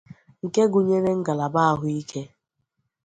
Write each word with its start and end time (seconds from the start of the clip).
nke 0.45 0.63
gụnyere 0.71 1.11
ngalaba 1.19 1.61
ahụike 1.71 2.21